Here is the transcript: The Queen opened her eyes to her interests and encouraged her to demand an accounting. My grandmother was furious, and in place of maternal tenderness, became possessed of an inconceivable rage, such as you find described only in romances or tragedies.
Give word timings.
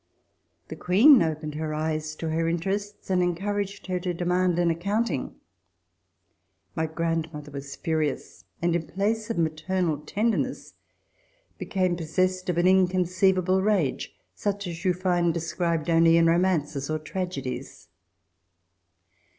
The 0.69 0.75
Queen 0.75 1.21
opened 1.21 1.53
her 1.53 1.75
eyes 1.75 2.15
to 2.15 2.29
her 2.31 2.47
interests 2.47 3.11
and 3.11 3.21
encouraged 3.21 3.85
her 3.85 3.99
to 3.99 4.15
demand 4.15 4.57
an 4.57 4.71
accounting. 4.71 5.35
My 6.75 6.87
grandmother 6.87 7.51
was 7.51 7.75
furious, 7.75 8.45
and 8.63 8.75
in 8.75 8.87
place 8.87 9.29
of 9.29 9.37
maternal 9.37 9.99
tenderness, 9.99 10.73
became 11.59 11.95
possessed 11.95 12.49
of 12.49 12.57
an 12.57 12.65
inconceivable 12.65 13.61
rage, 13.61 14.15
such 14.33 14.65
as 14.65 14.83
you 14.83 14.95
find 14.95 15.35
described 15.35 15.87
only 15.87 16.17
in 16.17 16.25
romances 16.25 16.89
or 16.89 16.97
tragedies. 16.97 17.87